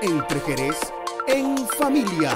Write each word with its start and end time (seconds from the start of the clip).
Entre 0.00 0.38
Jerez 0.40 0.76
en 1.26 1.58
familia. 1.76 2.30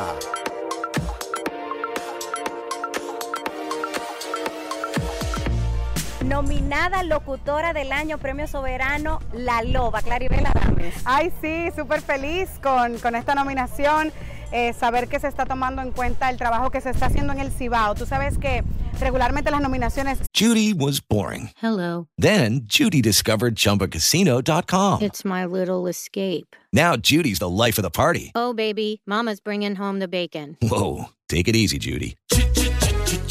Nominada 6.24 7.04
locutora 7.04 7.72
del 7.72 7.92
año, 7.92 8.18
premio 8.18 8.48
soberano, 8.48 9.20
La 9.32 9.62
Loba, 9.62 10.02
Claribel 10.02 10.44
Adames. 10.44 10.94
Ay, 11.04 11.32
sí, 11.40 11.68
súper 11.76 12.00
feliz 12.00 12.48
con, 12.60 12.98
con 12.98 13.14
esta 13.14 13.36
nominación. 13.36 14.12
Eh, 14.52 14.74
saber 14.74 15.08
que 15.08 15.18
se 15.18 15.28
está 15.28 15.46
tomando 15.46 15.80
en 15.82 15.92
cuenta 15.92 16.28
el 16.30 16.36
trabajo 16.36 16.70
que 16.70 16.80
se 16.80 16.90
está 16.90 17.06
haciendo 17.06 17.32
en 17.32 17.40
el 17.40 17.50
Cibao. 17.50 17.94
Tú 17.94 18.04
sabes 18.06 18.36
que 18.38 18.62
regularmente 19.00 19.50
las 19.50 19.62
nominaciones. 19.62 20.18
Judy 20.34 20.74
was 20.74 21.00
boring. 21.00 21.50
Hello. 21.62 22.06
Then 22.18 22.62
Judy 22.66 23.00
discovered 23.00 23.54
ChumbaCasino.com. 23.56 25.00
It's 25.02 25.24
my 25.24 25.44
little 25.46 25.88
escape. 25.88 26.54
Now 26.72 26.96
Judy's 26.96 27.38
the 27.38 27.48
life 27.48 27.78
of 27.78 27.82
the 27.82 27.90
party. 27.90 28.32
Oh 28.34 28.52
baby, 28.52 29.00
Mama's 29.06 29.40
bringing 29.40 29.76
home 29.76 29.98
the 30.00 30.08
bacon. 30.08 30.56
Whoa, 30.60 31.06
take 31.28 31.48
it 31.48 31.56
easy, 31.56 31.78
Judy. 31.78 32.16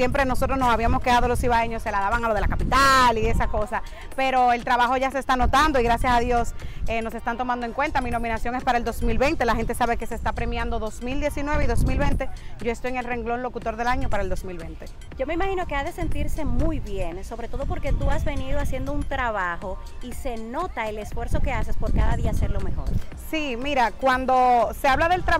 Siempre 0.00 0.24
nosotros 0.24 0.58
nos 0.58 0.70
habíamos 0.70 1.02
quedado 1.02 1.28
los 1.28 1.44
ibaeños, 1.44 1.82
se 1.82 1.90
la 1.90 2.00
daban 2.00 2.24
a 2.24 2.28
lo 2.28 2.32
de 2.32 2.40
la 2.40 2.48
capital 2.48 3.18
y 3.18 3.26
esas 3.26 3.48
cosas. 3.48 3.82
Pero 4.16 4.54
el 4.54 4.64
trabajo 4.64 4.96
ya 4.96 5.10
se 5.10 5.18
está 5.18 5.36
notando 5.36 5.78
y 5.78 5.82
gracias 5.82 6.10
a 6.10 6.20
Dios 6.20 6.54
eh, 6.86 7.02
nos 7.02 7.12
están 7.12 7.36
tomando 7.36 7.66
en 7.66 7.74
cuenta. 7.74 8.00
Mi 8.00 8.10
nominación 8.10 8.54
es 8.54 8.64
para 8.64 8.78
el 8.78 8.84
2020. 8.84 9.44
La 9.44 9.54
gente 9.54 9.74
sabe 9.74 9.98
que 9.98 10.06
se 10.06 10.14
está 10.14 10.32
premiando 10.32 10.78
2019 10.78 11.64
y 11.64 11.66
2020. 11.66 12.30
Yo 12.62 12.72
estoy 12.72 12.92
en 12.92 12.96
el 12.96 13.04
renglón 13.04 13.42
locutor 13.42 13.76
del 13.76 13.88
año 13.88 14.08
para 14.08 14.22
el 14.22 14.30
2020. 14.30 14.86
Yo 15.18 15.26
me 15.26 15.34
imagino 15.34 15.66
que 15.66 15.74
ha 15.74 15.84
de 15.84 15.92
sentirse 15.92 16.46
muy 16.46 16.80
bien, 16.80 17.22
sobre 17.22 17.48
todo 17.48 17.66
porque 17.66 17.92
tú 17.92 18.08
has 18.08 18.24
venido 18.24 18.58
haciendo 18.58 18.94
un 18.94 19.02
trabajo 19.02 19.78
y 20.02 20.14
se 20.14 20.38
nota 20.38 20.88
el 20.88 20.96
esfuerzo 20.96 21.40
que 21.40 21.52
haces 21.52 21.76
por 21.76 21.92
cada 21.92 22.16
día 22.16 22.30
hacerlo 22.30 22.62
mejor. 22.62 22.88
Sí, 23.30 23.58
mira, 23.58 23.90
cuando 23.90 24.70
se 24.72 24.88
habla 24.88 25.10
del 25.10 25.24
trabajo. 25.24 25.39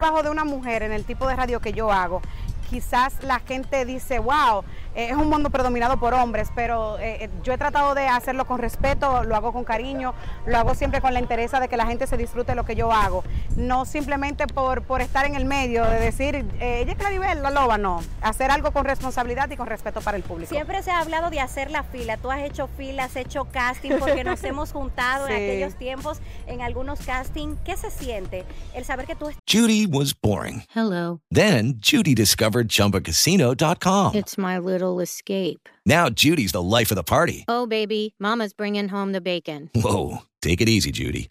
Trabajo 0.00 0.22
de 0.22 0.30
una 0.30 0.44
mujer 0.44 0.84
en 0.84 0.92
el 0.92 1.04
tipo 1.04 1.26
de 1.26 1.34
radio 1.34 1.58
que 1.58 1.72
yo 1.72 1.90
hago. 1.90 2.22
Quizás 2.70 3.20
la 3.24 3.40
gente 3.40 3.84
dice, 3.84 4.20
wow, 4.20 4.62
eh, 4.94 5.08
es 5.10 5.16
un 5.16 5.28
mundo 5.28 5.50
predominado 5.50 5.98
por 5.98 6.14
hombres, 6.14 6.52
pero 6.54 7.00
eh, 7.00 7.28
yo 7.42 7.52
he 7.52 7.58
tratado 7.58 7.96
de 7.96 8.06
hacerlo 8.06 8.44
con 8.44 8.60
respeto, 8.60 9.24
lo 9.24 9.34
hago 9.34 9.52
con 9.52 9.64
cariño, 9.64 10.14
lo 10.46 10.56
hago 10.56 10.76
siempre 10.76 11.00
con 11.00 11.14
la 11.14 11.18
interés 11.18 11.50
de 11.50 11.66
que 11.66 11.76
la 11.76 11.86
gente 11.86 12.06
se 12.06 12.16
disfrute 12.16 12.54
lo 12.54 12.64
que 12.64 12.76
yo 12.76 12.92
hago. 12.92 13.24
No 13.58 13.84
simplemente 13.84 14.46
por, 14.46 14.82
por 14.82 15.00
estar 15.00 15.26
en 15.26 15.34
el 15.34 15.44
medio, 15.44 15.84
de 15.84 15.98
decir, 15.98 16.36
eh, 16.36 16.80
ella 16.82 16.92
es 16.92 16.96
Claribel, 16.96 17.42
la 17.42 17.50
loba, 17.50 17.76
no. 17.76 18.04
Hacer 18.22 18.52
algo 18.52 18.70
con 18.70 18.84
responsabilidad 18.84 19.50
y 19.50 19.56
con 19.56 19.66
respeto 19.66 20.00
para 20.00 20.16
el 20.16 20.22
público. 20.22 20.48
Siempre 20.48 20.80
se 20.84 20.92
ha 20.92 21.00
hablado 21.00 21.28
de 21.28 21.40
hacer 21.40 21.72
la 21.72 21.82
fila. 21.82 22.16
Tú 22.18 22.30
has 22.30 22.40
hecho 22.42 22.68
fila, 22.76 23.04
has 23.04 23.16
hecho 23.16 23.46
casting, 23.46 23.98
porque 23.98 24.22
nos 24.22 24.44
hemos 24.44 24.70
juntado 24.70 25.26
sí. 25.26 25.32
en 25.32 25.42
aquellos 25.42 25.74
tiempos 25.74 26.18
en 26.46 26.62
algunos 26.62 27.00
casting. 27.00 27.56
¿Qué 27.64 27.76
se 27.76 27.90
siente 27.90 28.44
el 28.74 28.84
saber 28.84 29.06
que 29.06 29.16
tú... 29.16 29.32
Judy 29.50 29.86
was 29.86 30.14
boring. 30.14 30.62
Hello. 30.72 31.20
Then 31.28 31.80
Judy 31.80 32.14
discovered 32.14 32.68
ChumbaCasino.com. 32.68 34.14
It's 34.14 34.38
my 34.38 34.58
little 34.58 35.00
escape. 35.00 35.68
Now 35.84 36.08
Judy's 36.10 36.52
the 36.52 36.62
life 36.62 36.92
of 36.92 36.96
the 36.96 37.02
party. 37.02 37.44
Oh, 37.48 37.66
baby, 37.66 38.14
Mama's 38.20 38.52
bringing 38.52 38.88
home 38.88 39.12
the 39.12 39.20
bacon. 39.20 39.70
Whoa, 39.74 40.18
take 40.42 40.60
it 40.60 40.68
easy, 40.68 40.92
Judy. 40.92 41.28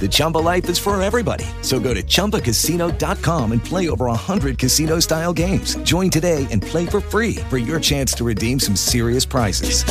The 0.00 0.08
Chumba 0.10 0.38
life 0.38 0.68
is 0.68 0.78
for 0.78 1.00
everybody. 1.00 1.44
So 1.60 1.78
go 1.78 1.94
to 1.94 2.02
ChumbaCasino.com 2.02 3.52
and 3.52 3.64
play 3.64 3.88
over 3.88 4.06
100 4.06 4.58
casino 4.58 4.98
style 4.98 5.32
games. 5.32 5.76
Join 5.84 6.10
today 6.10 6.48
and 6.50 6.60
play 6.60 6.86
for 6.86 7.00
free 7.00 7.36
for 7.48 7.58
your 7.58 7.78
chance 7.78 8.12
to 8.14 8.24
redeem 8.24 8.58
some 8.58 8.74
serious 8.74 9.24
prizes. 9.24 9.84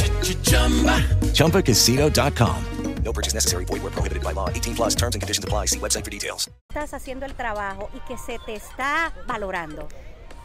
ChumbaCasino.com. 1.33 2.65
No 3.03 3.11
purchase 3.13 3.33
necessary. 3.33 3.65
Void 3.65 3.81
where 3.81 3.91
prohibited 3.91 4.23
by 4.23 4.33
law. 4.33 4.49
18 4.49 4.75
plus 4.75 4.95
terms 4.95 5.15
and 5.15 5.21
conditions 5.21 5.43
apply. 5.43 5.65
See 5.65 5.79
website 5.79 6.03
for 6.03 6.11
details. 6.11 6.49
Estás 6.69 6.93
haciendo 6.93 7.25
el 7.25 7.33
trabajo 7.33 7.89
y 7.93 7.99
que 8.07 8.17
se 8.17 8.39
te 8.45 8.55
está 8.55 9.11
valorando. 9.27 9.87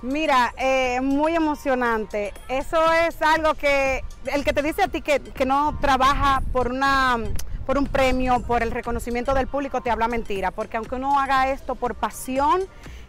Mira, 0.02 0.54
eh, 0.58 1.00
muy 1.00 1.34
emocionante. 1.34 2.32
Eso 2.48 2.78
es 2.92 3.20
algo 3.22 3.54
que 3.54 4.02
el 4.32 4.44
que 4.44 4.52
te 4.52 4.62
dice 4.62 4.82
a 4.82 4.88
ti 4.88 5.02
que, 5.02 5.20
que 5.20 5.46
no 5.46 5.78
trabaja 5.80 6.42
por 6.52 6.70
una 6.70 7.18
por 7.66 7.76
un 7.76 7.86
premio, 7.86 8.40
por 8.40 8.62
el 8.62 8.70
reconocimiento 8.70 9.34
del 9.34 9.48
público, 9.48 9.80
te 9.80 9.90
habla 9.90 10.08
mentira. 10.08 10.52
Porque 10.52 10.76
aunque 10.76 10.94
uno 10.94 11.18
haga 11.18 11.50
esto 11.50 11.74
por 11.74 11.96
pasión, 11.96 12.62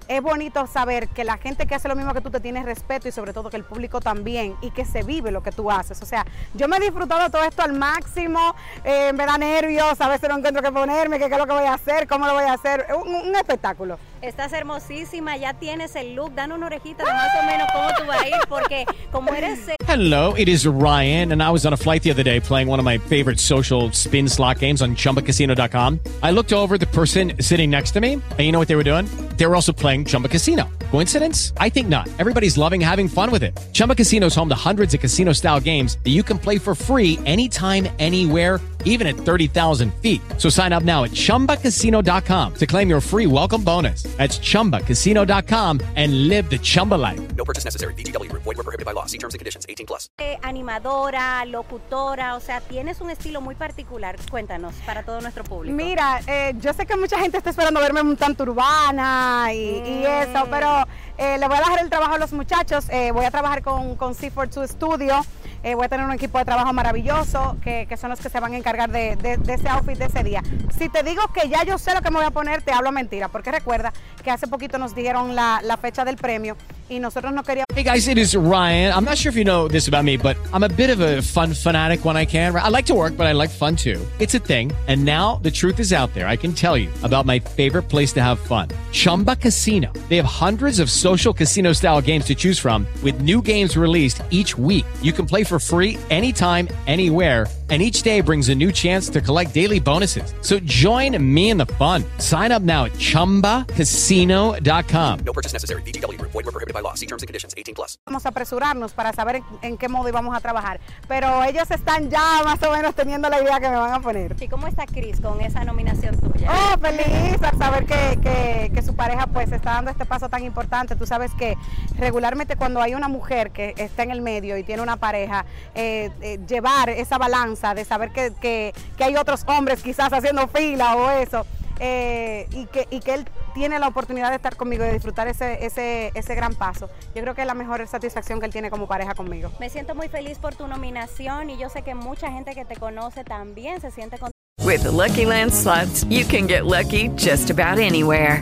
es 0.08 0.22
bonito 0.22 0.66
saber 0.68 1.10
que 1.10 1.24
la 1.24 1.38
gente 1.38 1.68
que 1.68 1.76
hace 1.76 1.88
lo 1.88 1.96
mismo 1.96 2.14
que 2.14 2.22
tú 2.22 2.30
te 2.30 2.40
tiene 2.40 2.64
respeto 2.64 3.08
y 3.08 3.12
sobre 3.12 3.34
todo 3.34 3.50
que 3.50 3.58
el 3.58 3.64
público 3.64 4.00
también 4.00 4.56
y 4.62 4.72
que 4.72 4.86
se 4.86 5.04
vive 5.04 5.32
lo 5.32 5.44
que 5.44 5.52
tú 5.52 5.70
haces. 5.70 6.02
O 6.02 6.06
sea, 6.06 6.26
yo 6.54 6.68
me 6.68 6.78
he 6.78 6.80
disfrutado 6.80 7.30
todo 7.30 7.44
esto 7.44 7.62
al 7.62 7.74
máximo, 7.74 8.56
eh, 8.84 9.12
me 9.14 9.26
da 9.26 9.38
nervios, 9.38 10.00
a 10.00 10.08
veces 10.08 10.30
no 10.30 10.38
encuentro 10.38 10.64
qué 10.64 10.72
ponerme, 10.72 11.20
qué, 11.20 11.26
es 11.26 11.38
lo 11.38 11.46
que 11.46 11.54
voy 11.54 11.66
a 11.66 11.74
hacer, 11.74 12.08
cómo 12.08 12.26
lo 12.26 12.34
voy 12.34 12.46
a 12.46 12.54
hacer. 12.54 12.88
Un, 12.98 13.14
un 13.14 13.36
espectáculo. 13.36 14.00
Estás 14.22 14.52
hermosísima, 14.52 15.38
ya 15.38 15.54
tienes 15.54 15.96
el 15.96 16.16
look, 16.16 16.34
dan 16.34 16.52
una 16.52 16.66
orejita 16.66 17.04
de 17.04 17.12
más 17.12 17.30
o 17.40 17.46
menos 17.46 17.68
cómo 17.72 17.88
tú 17.98 18.06
vas 18.08 18.22
a 18.24 18.28
ir, 18.28 18.36
porque 18.50 18.86
como 19.12 19.32
eres... 19.34 19.68
Eh, 19.68 19.76
Hello, 19.88 20.34
it 20.34 20.50
is 20.50 20.66
Ryan, 20.66 21.32
and 21.32 21.42
I 21.42 21.52
was 21.52 21.66
on 21.66 21.74
a 21.74 21.78
flight 21.78 22.02
the 22.02 22.10
other 22.12 22.24
day 22.24 22.40
playing 22.40 22.68
one 22.68 22.80
of 22.80 22.86
my 22.86 22.98
favorite 22.98 23.40
social 23.40 23.92
spin 23.92 24.28
slot 24.28 24.60
games 24.60 24.82
on 24.82 24.96
ChumbaCasino.com. 24.96 26.00
I 26.24 26.32
looked 26.32 26.52
over 26.52 26.78
the 26.80 26.88
person 26.88 27.34
sitting 27.40 27.70
next 27.70 27.92
to 27.92 28.02
me, 28.02 28.14
and 28.14 28.40
you 28.40 28.52
know 28.52 28.60
what 28.60 28.68
they 28.68 28.76
were 28.76 28.84
doing? 28.84 29.06
They 29.38 29.46
were 29.46 29.56
also 29.56 29.72
playing 29.72 30.06
Chumba 30.06 30.30
Casino. 30.30 30.68
Coincidence? 30.92 31.54
I 31.58 31.70
think 31.70 31.88
not. 31.88 32.10
Everybody's 32.18 32.58
loving 32.58 32.82
having 32.82 33.08
fun 33.08 33.30
with 33.30 33.44
it. 33.44 33.58
Chumba 33.74 33.94
Casino 33.94 34.28
is 34.28 34.36
home 34.36 34.50
to 34.50 34.56
hundreds 34.56 34.94
of 34.96 35.00
casino-style 35.00 35.60
games 35.60 36.00
that 36.04 36.10
you 36.10 36.24
can 36.24 36.40
play 36.40 36.58
for 36.58 36.74
free 36.74 37.20
anytime, 37.26 37.88
anywhere 38.00 38.60
even 38.88 39.06
at 39.06 39.16
30,000 39.16 39.94
feet. 40.02 40.22
So 40.38 40.50
sign 40.50 40.74
up 40.74 40.84
now 40.84 41.04
at 41.04 41.12
chumbacasino.com 41.12 42.54
to 42.56 42.66
claim 42.66 42.90
your 42.90 43.02
free 43.02 43.28
welcome 43.28 43.64
bonus. 43.64 44.04
That's 44.18 44.40
chumbacasino.com 44.40 45.80
and 45.96 46.28
live 46.28 46.50
the 46.50 46.58
Chumba 46.58 46.96
life. 46.96 47.22
No 47.36 47.46
purchase 47.46 47.64
necessary. 47.64 47.94
VGW 47.94 48.30
Group. 48.30 48.44
Void 48.44 48.58
were 48.58 48.64
prohibited 48.64 48.86
by 48.86 48.94
law. 48.94 49.06
See 49.06 49.20
terms 49.20 49.36
and 49.36 49.40
conditions. 49.40 49.68
18 49.70 49.86
plus. 49.86 50.10
Eh, 50.18 50.38
animadora, 50.42 51.46
locutora, 51.46 52.36
o 52.36 52.40
sea, 52.40 52.62
tienes 52.62 53.00
un 53.02 53.10
estilo 53.12 53.42
muy 53.42 53.56
particular. 53.56 54.16
Cuéntanos 54.32 54.74
para 54.86 55.04
todo 55.04 55.22
nuestro 55.22 55.44
público. 55.44 55.76
Mira, 55.76 56.22
eh, 56.28 56.56
yo 56.60 56.74
sé 56.74 56.86
que 56.86 56.96
mucha 56.96 57.20
gente 57.20 57.38
está 57.38 57.52
esperando 57.52 57.80
verme 57.80 58.02
un 58.02 58.18
tanto 58.18 58.44
urbana 58.44 59.50
y, 59.54 59.58
y 59.58 60.06
eso, 60.06 60.48
pero 60.50 60.86
eh, 61.18 61.38
le 61.38 61.48
voy 61.48 61.58
a 61.58 61.60
dejar 61.60 61.80
el 61.82 61.90
trabajo 61.90 62.16
a 62.16 62.18
los 62.18 62.32
muchachos. 62.34 62.86
Eh, 62.90 63.12
voy 63.12 63.26
a 63.26 63.32
trabajar 63.32 63.62
con, 63.62 63.96
con 63.96 64.14
C42 64.14 64.68
Studio. 64.68 65.26
Eh, 65.64 65.76
voy 65.76 65.86
a 65.86 65.90
tener 65.90 66.06
un 66.06 66.12
equipo 66.12 66.38
de 66.38 66.46
trabajo 66.46 66.72
maravilloso 66.74 67.58
que, 67.62 67.86
que 67.88 67.98
son 67.98 68.10
los 68.10 68.20
que 68.20 68.30
se 68.30 68.40
van 68.40 68.54
a 68.54 68.58
encargar 68.58 68.90
de, 68.90 69.16
de- 69.18 69.38
de 69.38 69.54
ese 69.54 69.68
outfit 69.70 69.98
de 69.98 70.06
ese 70.06 70.24
día. 70.24 70.42
Si 70.78 70.90
te 70.90 71.04
digo 71.04 71.22
que 71.34 71.50
ya 71.50 71.64
yo 71.64 71.78
sé 71.78 71.94
lo 71.94 72.02
que 72.02 72.10
me 72.12 72.18
voy 72.18 72.26
a 72.26 72.32
poner, 72.32 72.62
te 72.62 72.72
hablo 72.72 72.92
mentira, 72.92 73.28
porque 73.28 73.52
recuerda 73.52 73.92
que 74.28 74.32
hace 74.32 74.48
poquito 74.48 74.78
nos 74.78 74.94
dijeron 74.94 75.36
la, 75.36 75.62
la 75.64 75.78
fecha 75.78 76.04
del 76.04 76.18
premio 76.18 76.58
y 76.90 77.00
nosotros 77.00 77.32
no 77.32 77.44
queríamos... 77.44 77.68
Hey 77.74 77.84
guys, 77.86 78.10
it 78.10 78.18
is 78.18 78.36
Ryan. 78.36 78.92
I'm 78.92 79.06
not 79.06 79.18
sure 79.18 79.30
if 79.30 79.38
you 79.38 79.46
know 79.46 79.70
this 79.70 79.88
about 79.88 80.04
me, 80.04 80.18
but 80.18 80.36
I'm 80.52 80.64
a 80.64 80.68
bit 80.68 80.90
of 80.90 81.00
a 81.00 81.22
fun 81.22 81.54
fanatic 81.54 82.04
when 82.04 82.18
I 82.18 82.26
can. 82.26 82.54
I 82.54 82.68
like 82.68 82.86
to 82.88 82.94
work, 82.94 83.16
but 83.16 83.26
I 83.26 83.32
like 83.32 83.50
fun 83.50 83.78
too. 83.78 84.06
It's 84.20 84.36
a 84.36 84.40
thing. 84.40 84.74
And 84.90 85.06
now 85.06 85.40
the 85.44 85.52
truth 85.52 85.80
is 85.80 85.94
out 85.94 86.14
there. 86.14 86.28
I 86.28 86.36
can 86.36 86.52
tell 86.52 86.76
you 86.76 86.90
about 87.04 87.26
my 87.26 87.40
favorite 87.40 87.84
place 87.84 88.12
to 88.14 88.22
have 88.22 88.38
fun 88.38 88.68
Chumba 88.92 89.38
Casino. 89.38 89.94
They 90.10 90.18
have 90.18 90.26
hundreds 90.26 90.80
of 90.80 90.92
social 90.92 91.34
casino 91.34 91.72
style 91.72 92.02
games 92.02 92.26
to 92.26 92.36
choose 92.36 92.60
from, 92.60 92.86
with 93.04 93.22
new 93.22 93.42
games 93.42 93.78
released 93.78 94.22
each 94.30 94.58
week. 94.58 94.86
You 95.02 95.14
can 95.14 95.26
play 95.26 95.46
for 95.46 95.58
free 95.58 95.98
anytime, 96.10 96.68
anywhere. 96.86 97.48
And 97.70 97.82
each 97.82 98.02
day 98.02 98.22
brings 98.22 98.48
a 98.48 98.56
new 98.56 98.72
chance 98.72 99.10
to 99.10 99.20
collect 99.20 99.54
daily 99.54 99.80
bonuses. 99.80 100.34
So 100.40 100.58
join 100.60 101.22
me 101.22 101.50
in 101.50 101.58
the 101.58 101.66
fun. 101.66 102.06
Sign 102.20 102.54
up 102.54 102.62
now 102.62 102.86
at 102.86 102.94
chumbacasino.com. 102.94 105.20
No 105.26 105.34
purchase 105.34 105.52
necessary. 105.52 105.82
VGW 105.82 106.18
Group. 106.38 106.44
Void 106.44 106.46
were 106.46 106.52
prohibited 106.52 106.74
by 106.74 106.82
law. 106.82 106.94
See 106.96 107.08
terms 107.08 107.24
and 107.24 107.28
conditions. 107.28 107.54
18 107.58 107.74
plus. 107.76 108.00
Vamos 108.06 108.26
a 108.26 108.30
apresurarnos 108.30 108.94
para 108.94 109.12
saber 109.14 109.38
en, 109.38 109.44
en 109.62 109.78
qué 109.78 109.90
modo 109.90 110.08
íbamos 110.10 110.36
a 110.36 110.40
trabajar, 110.40 110.80
pero 111.08 111.44
ellos 111.44 111.70
están 111.72 112.10
ya 112.10 112.42
más 112.44 112.62
o 112.64 112.72
menos 112.72 112.94
teniendo 112.96 113.30
la 113.30 113.42
idea 113.42 113.60
que 113.60 113.70
me 113.70 113.76
van 113.78 113.94
a 113.94 114.00
poner. 114.00 114.36
¿Y 114.42 114.48
cómo 114.48 114.68
está 114.68 114.86
Cris 114.86 115.20
con 115.20 115.42
esa 115.42 115.64
nominación 115.64 116.16
tuya? 116.20 116.50
Oh, 116.52 116.78
feliz 116.80 117.42
al 117.42 117.58
saber 117.58 117.86
que, 117.86 118.20
que- 118.22 118.72
que 118.74 118.82
su 118.82 118.96
pareja 118.96 119.26
pues 119.28 119.52
está 119.52 119.74
dando 119.74 119.92
este 119.92 120.06
paso 120.06 120.30
tan 120.30 120.44
importante. 120.44 120.96
Tú 120.96 121.06
sabes 121.08 121.32
que 121.34 121.56
regularmente 121.98 122.56
cuando 122.56 122.82
hay 122.82 122.94
una 122.94 123.08
mujer 123.08 123.52
que 123.52 123.74
está 123.78 124.04
en 124.04 124.12
el 124.12 124.22
medio 124.22 124.58
y 124.58 124.64
tiene 124.64 124.82
una 124.82 124.98
pareja, 124.98 125.46
eh, 125.74 126.12
eh, 126.22 126.40
llevar 126.48 126.90
esa 126.90 127.18
balanza 127.18 127.74
de 127.74 127.86
saber 127.86 128.12
que, 128.12 128.34
que- 128.40 128.74
que 128.98 129.04
hay 129.04 129.16
otros 129.16 129.44
hombres 129.48 129.82
quizás 129.82 130.12
haciendo 130.14 130.48
fila 130.48 130.96
o 130.96 131.10
eso, 131.12 131.46
eh, 131.80 132.48
y, 132.52 132.66
que, 132.68 132.88
y 132.92 133.00
que 133.00 133.14
él 133.14 133.26
tiene 133.58 133.80
la 133.80 133.88
oportunidad 133.88 134.30
de 134.30 134.36
estar 134.36 134.56
conmigo 134.56 134.84
y 134.84 134.88
de 134.88 134.94
disfrutar 134.94 135.28
ese, 135.28 135.66
ese, 135.66 136.12
ese 136.14 136.36
gran 136.36 136.54
paso. 136.54 136.90
Yo 137.16 137.22
creo 137.22 137.36
que 137.36 137.42
es 137.42 137.48
la 137.48 137.54
mejor 137.54 137.86
satisfacción 137.88 138.40
que 138.40 138.46
él 138.46 138.52
tiene 138.52 138.70
como 138.70 138.88
pareja 138.88 139.16
conmigo. 139.16 139.52
Me 139.60 139.70
siento 139.70 139.96
muy 139.96 140.08
feliz 140.10 140.38
por 140.38 140.56
tu 140.56 140.68
nominación 140.68 141.50
y 141.50 141.58
yo 141.58 141.70
sé 141.70 141.82
que 141.82 141.96
mucha 141.96 142.32
gente 142.32 142.54
que 142.54 142.66
te 142.66 142.76
conoce 142.76 143.24
también 143.24 143.82
se 143.82 143.92
siente 143.92 144.18
con 144.18 144.32
With 144.64 144.84
the 144.84 144.92
Lucky 144.92 145.26
Land 145.26 145.54
slots, 145.54 146.04
you 146.10 146.26
can 146.26 146.48
get 146.48 146.66
lucky 146.66 147.10
just 147.16 147.50
about 147.50 147.80
anywhere. 147.80 148.42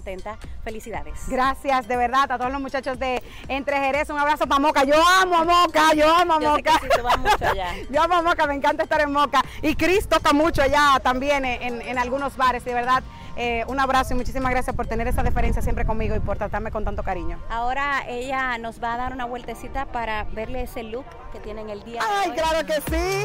Contenta. 0.00 0.38
Felicidades. 0.64 1.28
Gracias, 1.28 1.86
de 1.86 1.96
verdad, 1.96 2.30
a 2.32 2.38
todos 2.38 2.50
los 2.50 2.60
muchachos 2.60 2.98
de 2.98 3.22
Entre 3.48 3.78
Jerez. 3.78 4.08
Un 4.08 4.18
abrazo 4.18 4.46
para 4.46 4.58
Moca. 4.58 4.84
Yo 4.84 4.94
amo 5.20 5.36
a 5.36 5.44
Moca, 5.44 5.92
yo 5.94 6.08
amo 6.14 6.34
a 6.34 6.40
Yo 6.40 6.56
sé 6.56 6.62
que 6.62 6.70
Moca. 6.70 6.80
sí, 6.82 6.88
tú 6.96 7.02
vas 7.02 7.18
mucho 7.18 7.46
allá. 7.50 7.68
yo 7.90 8.02
amo 8.02 8.14
a 8.14 8.22
Moca, 8.22 8.46
me 8.46 8.54
encanta 8.54 8.82
estar 8.84 9.00
en 9.02 9.12
Moca. 9.12 9.42
Y 9.60 9.74
Cris 9.74 10.08
toca 10.08 10.32
mucho 10.32 10.62
allá 10.62 10.98
también 11.02 11.44
en, 11.44 11.82
en 11.82 11.98
algunos 11.98 12.36
bares. 12.38 12.64
De 12.64 12.72
verdad, 12.72 13.02
eh, 13.36 13.64
un 13.68 13.78
abrazo 13.78 14.14
y 14.14 14.16
muchísimas 14.16 14.50
gracias 14.52 14.74
por 14.74 14.86
tener 14.86 15.06
esa 15.06 15.22
deferencia 15.22 15.60
siempre 15.60 15.84
conmigo 15.84 16.16
y 16.16 16.20
por 16.20 16.38
tratarme 16.38 16.70
con 16.70 16.84
tanto 16.84 17.02
cariño. 17.02 17.38
Ahora 17.50 18.04
ella 18.08 18.56
nos 18.56 18.82
va 18.82 18.94
a 18.94 18.96
dar 18.96 19.12
una 19.12 19.26
vueltecita 19.26 19.84
para 19.86 20.24
verle 20.24 20.62
ese 20.62 20.82
look 20.82 21.04
que 21.32 21.40
tiene 21.40 21.60
en 21.60 21.70
el 21.70 21.84
día. 21.84 22.00
de 22.00 22.06
¡Ay, 22.10 22.30
hoy. 22.30 22.36
claro 22.36 22.66
que 22.66 22.74
sí! 22.90 23.24